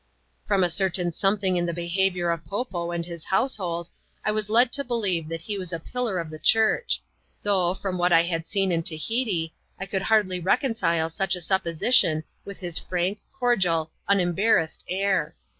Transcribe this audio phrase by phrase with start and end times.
[0.47, 3.87] From a certain something in the behaviour of Po Po and his household,
[4.25, 7.03] I was led to beHeve that he was a pillar of the church;
[7.43, 12.23] though, from what I had seen in Tahiti, I could hardly reconcile such a supposition
[12.45, 15.35] with his frank, cordial, unembar rassed air.